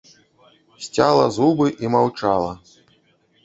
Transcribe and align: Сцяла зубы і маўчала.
Сцяла 0.85 1.27
зубы 1.37 1.67
і 1.85 1.95
маўчала. 1.99 2.51